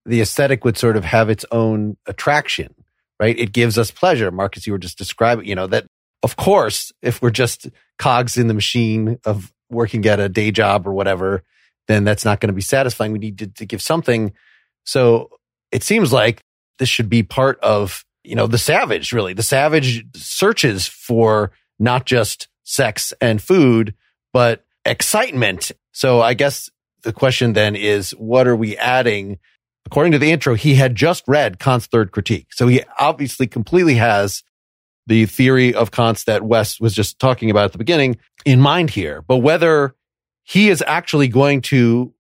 [0.05, 2.75] the aesthetic would sort of have its own attraction,
[3.21, 3.39] right?
[3.39, 4.33] It gives us pleasure.
[4.33, 5.87] Markus, you were just describing, you know, that
[6.25, 7.69] of course, if we're just
[7.99, 11.43] cogs in the machine of working at a day job or whatever,
[11.89, 13.13] then that's not going to be satisfying.
[13.13, 14.33] We need to, to give something.
[14.85, 15.31] So
[15.73, 16.43] it seems like
[16.79, 19.33] this should be part of, you know, the savage really.
[19.33, 23.95] The savage searches for not just sex and food,
[24.33, 25.73] but excitement.
[25.93, 26.71] So I guess
[27.03, 29.39] the question then is, what are we adding?
[29.87, 32.49] According to the intro, he had just read Kant's third critique.
[32.53, 34.43] So he obviously completely has
[35.07, 38.91] the theory of Kant's that Wes was just talking about at the beginning in mind
[38.91, 39.23] here.
[39.23, 39.95] But whether
[40.43, 42.13] he is actually going to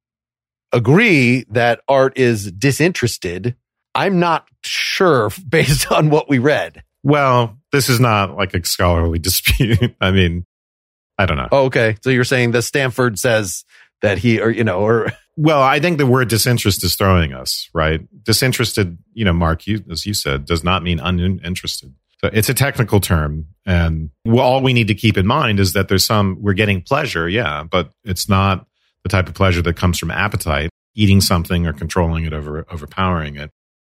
[0.72, 3.56] agree that art is disinterested,
[3.94, 6.82] I'm not sure based on what we read.
[7.02, 9.94] Well, this is not like a scholarly dispute.
[10.00, 10.44] I mean,
[11.18, 11.48] I don't know.
[11.50, 11.96] Oh, okay.
[12.02, 13.64] So you're saying that Stanford says
[14.02, 15.12] that he, or, you know, or.
[15.38, 18.00] Well, I think the word disinterest is throwing us, right?
[18.24, 21.92] Disinterested, you know, Mark, you, as you said, does not mean uninterested.
[22.18, 23.46] So it's a technical term.
[23.66, 27.28] And all we need to keep in mind is that there's some, we're getting pleasure,
[27.28, 28.66] yeah, but it's not
[29.02, 33.36] the type of pleasure that comes from appetite, eating something or controlling it over, overpowering
[33.36, 33.50] it.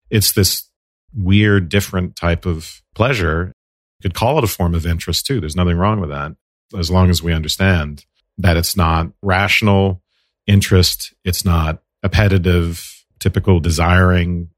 [0.10, 0.70] It's this
[1.16, 3.54] weird, different type of pleasure.
[4.00, 5.40] You could call it a form of interest too.
[5.40, 6.34] There's nothing wrong with that
[6.78, 8.06] as long as we understand
[8.38, 10.02] that it's not rational
[10.48, 11.14] interest.
[11.24, 14.50] It's not appetitive, typical desiring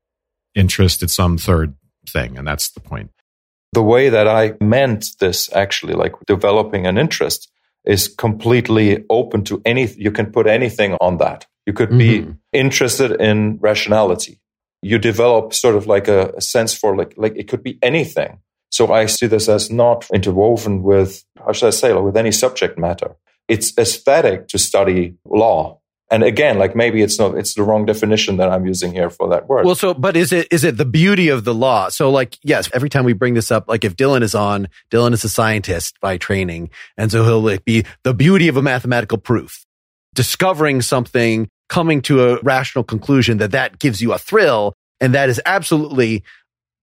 [0.54, 1.02] interest.
[1.02, 1.76] It's some third
[2.08, 2.38] thing.
[2.38, 3.12] And that's the point
[3.74, 7.52] the way that I meant this actually, like developing an interest,
[7.86, 9.88] is completely open to any.
[9.98, 11.46] You can put anything on that.
[11.66, 12.32] You could be mm-hmm.
[12.52, 14.40] interested in rationality.
[14.82, 18.40] You develop sort of like a, a sense for like like it could be anything.
[18.70, 22.32] So I see this as not interwoven with how should I say like with any
[22.32, 23.16] subject matter.
[23.48, 25.80] It's aesthetic to study law
[26.13, 29.28] and again like maybe it's not it's the wrong definition that i'm using here for
[29.30, 29.65] that word.
[29.65, 31.89] Well so but is it is it the beauty of the law?
[31.89, 35.13] So like yes every time we bring this up like if dylan is on dylan
[35.13, 39.17] is a scientist by training and so he'll like be the beauty of a mathematical
[39.17, 39.65] proof.
[40.13, 45.30] Discovering something coming to a rational conclusion that that gives you a thrill and that
[45.30, 46.23] is absolutely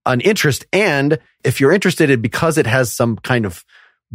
[0.06, 0.64] an interest.
[0.72, 3.64] And if you're interested in because it has some kind of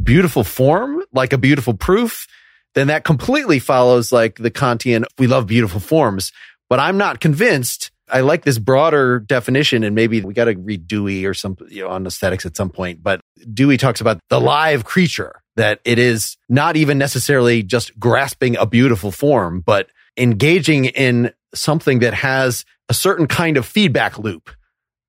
[0.03, 2.27] beautiful form like a beautiful proof
[2.75, 6.31] then that completely follows like the Kantian, we love beautiful forms.
[6.69, 7.91] But I'm not convinced.
[8.09, 11.83] I like this broader definition, and maybe we got to read Dewey or some you
[11.83, 13.01] know, on aesthetics at some point.
[13.01, 18.57] But Dewey talks about the live creature, that it is not even necessarily just grasping
[18.57, 24.51] a beautiful form, but engaging in something that has a certain kind of feedback loop.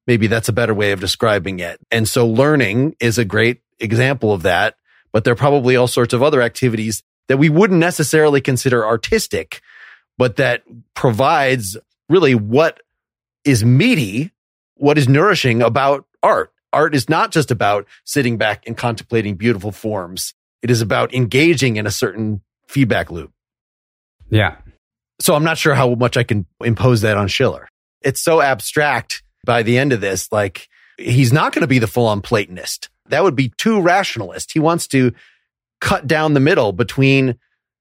[0.06, 1.80] Maybe that's a better way of describing it.
[1.90, 4.76] And so learning is a great example of that.
[5.12, 9.60] But there are probably all sorts of other activities that we wouldn't necessarily consider artistic,
[10.18, 10.62] but that
[10.94, 11.76] provides
[12.08, 12.80] really what
[13.44, 14.32] is meaty,
[14.74, 16.52] what is nourishing about art.
[16.72, 20.34] Art is not just about sitting back and contemplating beautiful forms.
[20.62, 23.32] It is about engaging in a certain feedback loop.
[24.28, 24.56] Yeah.
[25.20, 27.68] So I'm not sure how much I can impose that on Schiller.
[28.02, 30.30] It's so abstract by the end of this.
[30.30, 32.90] Like he's not going to be the full on Platonist.
[33.08, 34.52] That would be too rationalist.
[34.52, 35.12] He wants to
[35.80, 37.38] cut down the middle between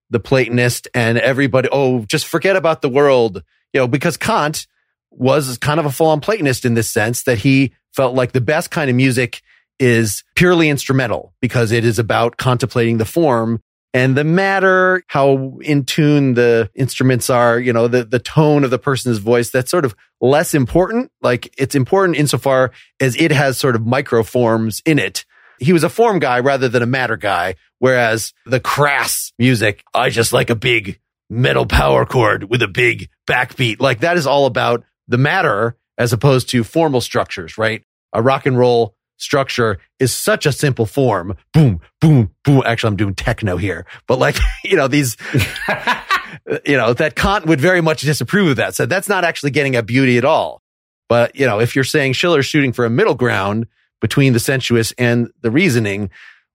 [0.09, 1.69] the Platonist and everybody.
[1.71, 3.43] Oh, just forget about the world,
[3.73, 4.67] you know, because Kant
[5.11, 8.41] was kind of a full on Platonist in this sense that he felt like the
[8.41, 9.41] best kind of music
[9.79, 13.61] is purely instrumental because it is about contemplating the form
[13.95, 18.69] and the matter, how in tune the instruments are, you know, the, the tone of
[18.69, 21.13] the person's voice, that's sort of less important.
[21.21, 25.23] Like it's important insofar as it has sort of micro forms in it
[25.59, 27.55] he was a form guy rather than a matter guy.
[27.79, 30.99] Whereas the crass music, I just like a big
[31.29, 33.79] metal power chord with a big backbeat.
[33.79, 37.83] Like that is all about the matter as opposed to formal structures, right?
[38.13, 41.35] A rock and roll structure is such a simple form.
[41.53, 42.63] Boom, boom, boom.
[42.65, 45.17] Actually, I'm doing techno here, but like, you know, these,
[46.65, 48.75] you know, that Kant would very much disapprove of that.
[48.75, 50.61] So that's not actually getting at beauty at all.
[51.07, 53.67] But, you know, if you're saying Schiller's shooting for a middle ground
[54.01, 56.09] between the sensuous and the reasoning,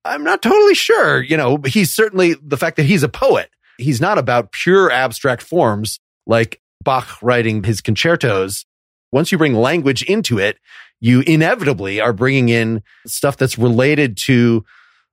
[0.05, 1.23] I'm not totally sure.
[1.23, 3.51] You know, he's certainly the fact that he's a poet.
[3.79, 8.65] He's not about pure abstract forms like Bach writing his concertos.
[9.13, 10.59] Once you bring language into it,
[11.01, 14.65] you inevitably are bringing in stuff that's related to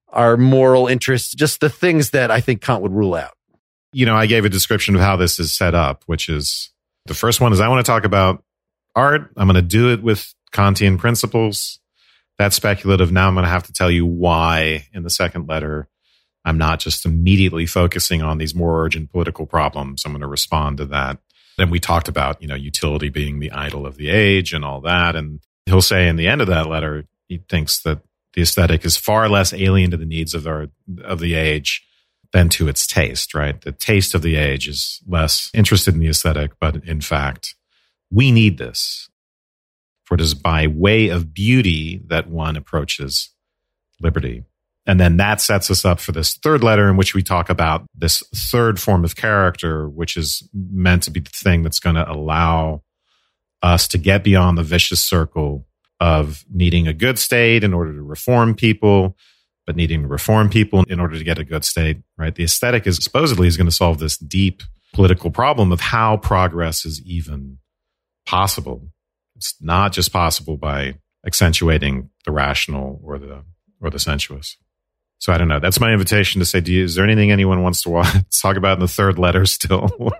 [0.10, 3.34] our moral interests, just the things that I think Kant would rule out.
[3.94, 6.72] You know, I gave a description of how this is set up, which is
[7.06, 8.44] the first one is I want to talk about
[8.96, 9.32] art.
[9.38, 11.80] I'm going to do it with Kantian principles.
[12.38, 13.12] That's speculative.
[13.12, 15.88] Now I'm going to have to tell you why in the second letter.
[16.46, 20.04] I'm not just immediately focusing on these more urgent political problems.
[20.06, 21.18] I'm going to respond to that.
[21.58, 24.80] Then we talked about, you know, utility being the idol of the age and all
[24.82, 25.16] that.
[25.16, 28.00] And he'll say in the end of that letter, he thinks that
[28.34, 30.68] the aesthetic is far less alien to the needs of our
[31.04, 31.84] of the age
[32.34, 33.60] than to its taste, right?
[33.60, 37.56] The taste of the age is less interested in the aesthetic, but in fact,
[38.12, 39.10] we need this.
[40.08, 43.30] For it is by way of beauty that one approaches
[43.99, 44.45] liberty.
[44.86, 47.84] And then that sets us up for this third letter in which we talk about
[47.93, 52.10] this third form of character, which is meant to be the thing that's going to
[52.10, 52.84] allow
[53.62, 55.68] us to get beyond the vicious circle
[55.99, 59.18] of needing a good state in order to reform people,
[59.66, 62.36] but needing to reform people in order to get a good state, right?
[62.36, 66.86] The aesthetic is supposedly is going to solve this deep political problem of how progress
[66.86, 67.58] is even
[68.26, 68.88] possible.
[69.38, 73.44] It's not just possible by accentuating the rational or the
[73.80, 74.58] or the sensuous.
[75.20, 75.60] So I don't know.
[75.60, 78.78] That's my invitation to say, do you, is there anything anyone wants to talk about
[78.78, 80.12] in the third letter still?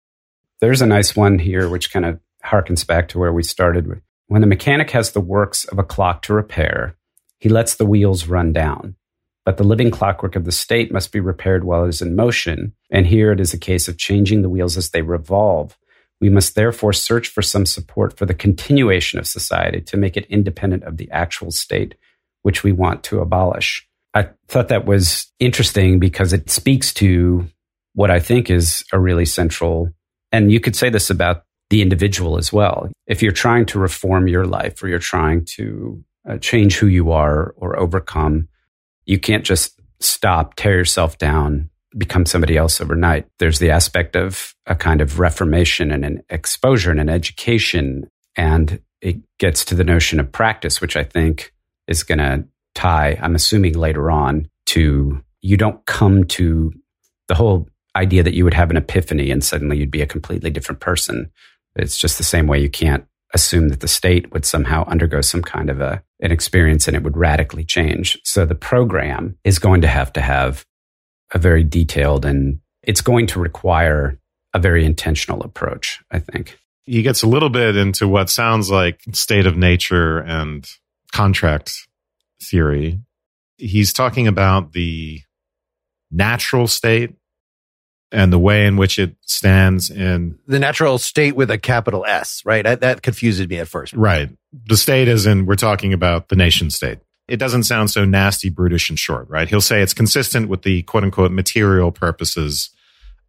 [0.60, 4.00] There's a nice one here, which kind of harkens back to where we started.
[4.28, 6.96] When the mechanic has the works of a clock to repair,
[7.38, 8.96] he lets the wheels run down.
[9.44, 12.74] But the living clockwork of the state must be repaired while it is in motion.
[12.90, 15.76] And here it is a case of changing the wheels as they revolve.
[16.20, 20.26] We must therefore search for some support for the continuation of society to make it
[20.26, 21.94] independent of the actual state
[22.42, 23.86] which we want to abolish.
[24.14, 27.46] I thought that was interesting because it speaks to
[27.94, 29.90] what I think is a really central,
[30.32, 32.90] and you could say this about the individual as well.
[33.06, 37.10] If you're trying to reform your life or you're trying to uh, change who you
[37.10, 38.48] are or overcome,
[39.04, 43.26] you can't just stop, tear yourself down, become somebody else overnight.
[43.38, 48.08] There's the aspect of a kind of reformation and an exposure and an education.
[48.36, 51.52] And it gets to the notion of practice, which I think
[51.86, 52.44] is going to
[52.74, 56.72] tie, I'm assuming later on, to you don't come to
[57.28, 60.50] the whole idea that you would have an epiphany and suddenly you'd be a completely
[60.50, 61.30] different person.
[61.76, 65.42] It's just the same way you can't assume that the state would somehow undergo some
[65.42, 68.18] kind of a, an experience and it would radically change.
[68.24, 70.64] So the program is going to have to have
[71.32, 74.18] a very detailed and it's going to require
[74.54, 76.58] a very intentional approach, I think.
[76.84, 80.68] He gets a little bit into what sounds like state of nature and
[81.12, 81.74] contract
[82.40, 83.00] theory.
[83.58, 85.20] He's talking about the
[86.10, 87.14] natural state
[88.12, 92.42] and the way in which it stands in the natural state with a capital S,
[92.44, 92.62] right?
[92.62, 93.92] That, that confuses me at first.
[93.94, 94.30] Right.
[94.66, 96.98] The state is in, we're talking about the nation state.
[97.28, 99.48] It doesn't sound so nasty, brutish, and short, right?
[99.48, 102.70] He'll say it's consistent with the quote unquote material purposes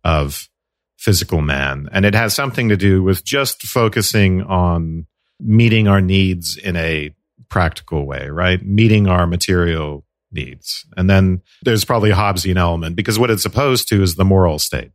[0.03, 0.49] of
[0.97, 1.89] physical man.
[1.91, 5.07] And it has something to do with just focusing on
[5.39, 7.13] meeting our needs in a
[7.49, 8.61] practical way, right?
[8.63, 10.85] Meeting our material needs.
[10.95, 14.59] And then there's probably a Hobbesian element because what it's opposed to is the moral
[14.59, 14.91] state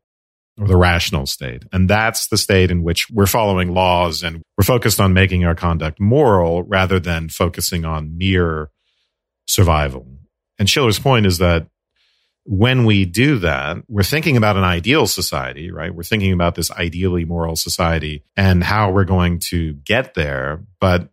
[0.61, 1.65] or the rational state.
[1.73, 5.55] And that's the state in which we're following laws and we're focused on making our
[5.55, 8.71] conduct moral rather than focusing on mere
[9.47, 10.07] survival.
[10.59, 11.67] And Schiller's point is that
[12.45, 15.95] when we do that, we're thinking about an ideal society, right?
[15.95, 20.65] We're thinking about this ideally moral society and how we're going to get there.
[20.81, 21.11] But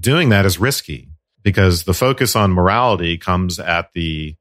[0.00, 1.10] doing that is risky
[1.42, 4.34] because the focus on morality comes at the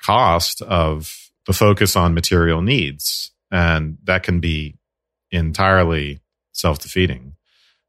[0.00, 3.30] cost of the focus on material needs.
[3.50, 4.76] And that can be
[5.30, 6.20] entirely
[6.52, 7.36] self defeating.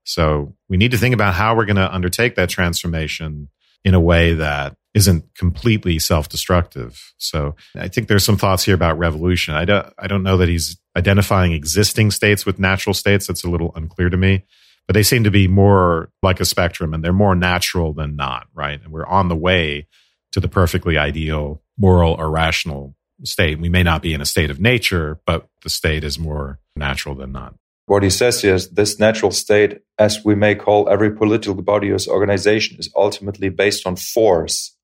[0.03, 3.49] So we need to think about how we're going to undertake that transformation
[3.83, 7.13] in a way that isn't completely self-destructive.
[7.17, 9.55] So I think there's some thoughts here about revolution.
[9.55, 13.25] I don't, I don't know that he's identifying existing states with natural states.
[13.25, 14.45] That's a little unclear to me
[14.87, 18.47] but they seem to be more like a spectrum and they're more natural than not,
[18.53, 18.81] right?
[18.81, 19.87] And we're on the way
[20.31, 23.59] to the perfectly ideal moral or rational state.
[23.59, 27.15] We may not be in a state of nature, but the state is more natural
[27.15, 27.55] than not.
[27.85, 31.97] What he says is this natural state, as we may call every political body or
[32.07, 34.75] organization, is ultimately based on force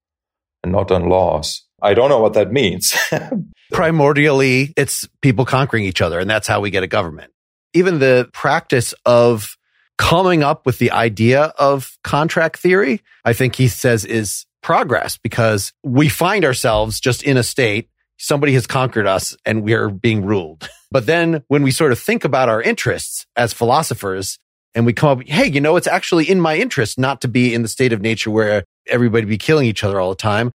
[0.64, 1.64] and not on laws.
[1.82, 2.94] I don't know what that means.
[3.74, 7.32] Primordially, it's people conquering each other, and that's how we get a government.
[7.74, 9.56] Even the practice of
[9.98, 15.72] coming up with the idea of contract theory, I think he says is progress because
[15.84, 17.90] we find ourselves just in a state.
[18.18, 20.70] Somebody has conquered us and we're being ruled.
[20.92, 24.40] But then when we sort of think about our interests as philosophers
[24.74, 27.54] and we come up, Hey, you know, it's actually in my interest not to be
[27.54, 30.52] in the state of nature where everybody be killing each other all the time.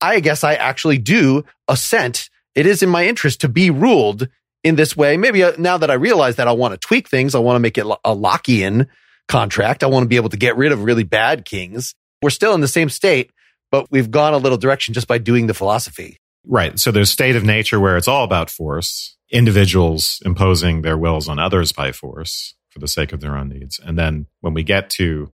[0.00, 2.30] I guess I actually do assent.
[2.54, 4.28] It is in my interest to be ruled
[4.64, 5.16] in this way.
[5.16, 7.60] Maybe uh, now that I realize that I want to tweak things, I want to
[7.60, 8.86] make it a Lockean
[9.28, 9.82] contract.
[9.82, 11.94] I want to be able to get rid of really bad kings.
[12.22, 13.30] We're still in the same state,
[13.70, 16.18] but we've gone a little direction just by doing the philosophy.
[16.46, 16.78] Right.
[16.78, 21.38] So there's state of nature where it's all about force, individuals imposing their wills on
[21.38, 23.78] others by force for the sake of their own needs.
[23.78, 25.32] And then when we get to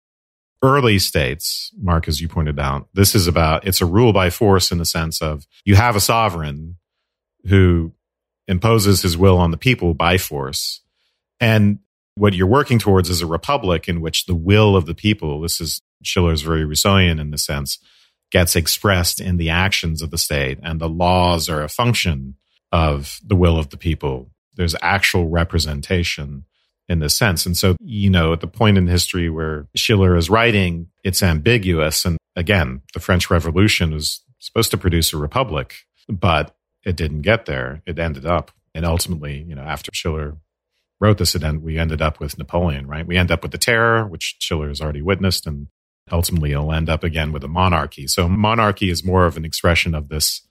[0.63, 4.71] early states, Mark, as you pointed out, this is about, it's a rule by force
[4.71, 6.77] in the sense of you have a sovereign
[7.47, 7.93] who
[8.47, 10.81] imposes his will on the people by force.
[11.39, 11.79] And
[12.15, 15.59] what you're working towards is a republic in which the will of the people, this
[15.59, 17.79] is Schiller's very Rousseauian in the sense,
[18.31, 22.35] gets expressed in the actions of the state and the laws are a function
[22.71, 24.31] of the will of the people.
[24.55, 26.45] There's actual representation
[26.87, 27.45] in this sense.
[27.45, 32.03] And so, you know, at the point in history where Schiller is writing, it's ambiguous.
[32.03, 35.75] And again, the French Revolution was supposed to produce a republic,
[36.09, 37.81] but it didn't get there.
[37.85, 40.37] It ended up, and ultimately, you know, after Schiller
[40.99, 43.07] wrote this, it end, we ended up with Napoleon, right?
[43.07, 45.67] We end up with the terror, which Schiller has already witnessed, and
[46.11, 48.07] ultimately it'll end up again with a monarchy.
[48.07, 50.45] So monarchy is more of an expression of this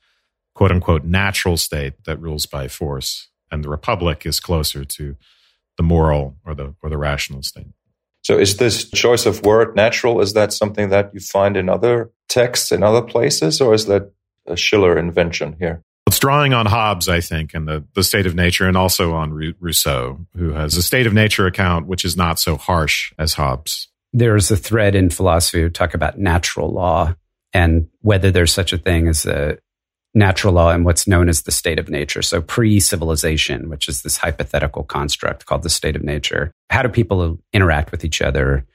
[0.54, 5.16] quote unquote natural state that rules by force, and the republic is closer to
[5.76, 7.68] the moral or the or the rational state.
[8.22, 10.20] So is this choice of word natural?
[10.20, 14.12] Is that something that you find in other texts in other places, or is that
[14.46, 15.82] a Schiller invention here?
[16.06, 19.54] It's drawing on Hobbes, I think, and the, the state of nature, and also on
[19.60, 23.88] Rousseau, who has a state of nature account which is not so harsh as Hobbes.
[24.12, 27.14] There's a thread in philosophy who talk about natural law
[27.52, 29.58] and whether there's such a thing as a
[30.14, 32.22] natural law and what's known as the state of nature.
[32.22, 36.50] So pre civilization, which is this hypothetical construct called the state of nature.
[36.70, 38.66] How do people interact with each other?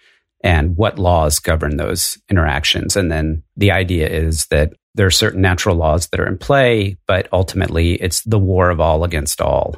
[0.44, 2.96] And what laws govern those interactions?
[2.96, 6.98] And then the idea is that there are certain natural laws that are in play,
[7.08, 9.76] but ultimately it's the war of all against all.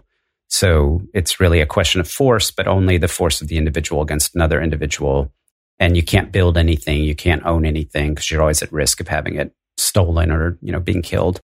[0.49, 4.35] So it's really a question of force, but only the force of the individual against
[4.35, 5.31] another individual.
[5.79, 9.07] And you can't build anything, you can't own anything because you're always at risk of
[9.07, 11.39] having it stolen or, you know, being killed.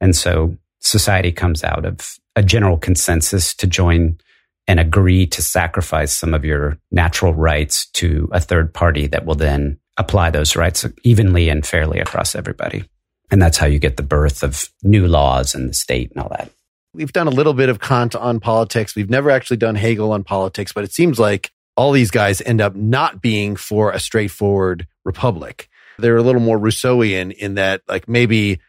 [0.00, 4.18] And so society comes out of a general consensus to join
[4.66, 9.34] and agree to sacrifice some of your natural rights to a third party that will
[9.34, 12.84] then apply those rights evenly and fairly across everybody.
[13.30, 16.28] And that's how you get the birth of new laws and the state and all
[16.30, 16.50] that.
[16.94, 18.94] We've done a little bit of Kant on politics.
[18.94, 22.60] We've never actually done Hegel on politics, but it seems like all these guys end
[22.60, 25.68] up not being for a straightforward republic.
[25.98, 28.60] They're a little more Rousseauian in that, like, maybe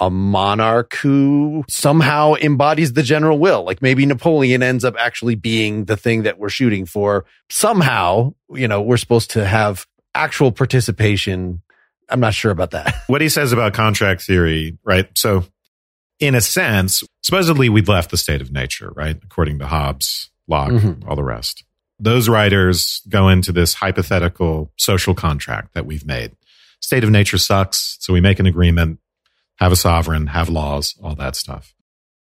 [0.00, 3.64] a monarch who somehow embodies the general will.
[3.64, 7.26] Like maybe Napoleon ends up actually being the thing that we're shooting for.
[7.50, 11.62] Somehow, you know, we're supposed to have actual participation
[12.10, 12.94] I'm not sure about that.
[13.06, 15.08] What he says about contract theory, right?
[15.16, 15.44] So,
[16.18, 19.16] in a sense, supposedly we'd left the state of nature, right?
[19.22, 21.08] According to Hobbes, Locke, mm-hmm.
[21.08, 21.64] all the rest.
[21.98, 26.32] Those writers go into this hypothetical social contract that we've made.
[26.80, 28.98] State of nature sucks, so we make an agreement,
[29.60, 31.74] have a sovereign, have laws, all that stuff.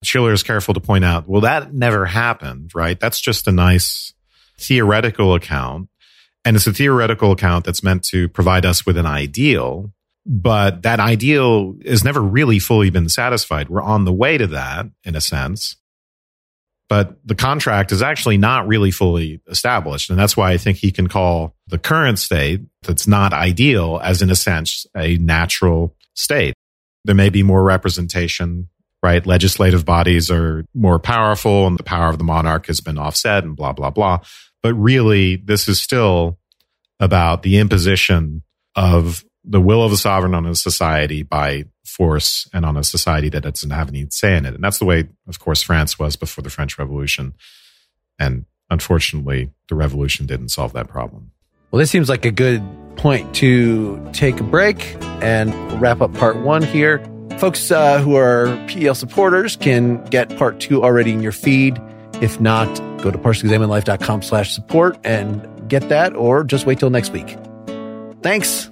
[0.03, 2.99] Schiller is careful to point out, well, that never happened, right?
[2.99, 4.13] That's just a nice
[4.59, 5.89] theoretical account
[6.47, 9.91] and it's a theoretical account that's meant to provide us with an ideal,
[10.25, 13.67] but that ideal has never really fully been satisfied.
[13.67, 15.75] We're on the way to that in a sense.
[16.87, 20.09] But the contract is actually not really fully established.
[20.09, 24.21] And that's why I think he can call the current state that's not ideal as,
[24.21, 26.53] in a sense, a natural state.
[27.07, 28.69] There may be more representation,
[29.01, 29.25] right?
[29.25, 33.55] Legislative bodies are more powerful and the power of the monarch has been offset and
[33.55, 34.19] blah, blah, blah.
[34.61, 36.37] But really, this is still
[36.99, 38.43] about the imposition
[38.75, 43.29] of the will of the sovereign on a society by force and on a society
[43.29, 44.53] that doesn't have any say in it.
[44.53, 47.33] And that's the way, of course, France was before the French Revolution.
[48.19, 51.31] And unfortunately, the revolution didn't solve that problem.
[51.71, 52.63] Well, this seems like a good
[52.95, 56.99] point to take a break and wrap up part one here.
[57.37, 61.79] Folks uh, who are PEL supporters can get part two already in your feed
[62.21, 62.67] If not,
[63.01, 67.37] go to partiallyexaminedlife.com slash support and get that, or just wait till next week.
[68.23, 68.71] Thanks.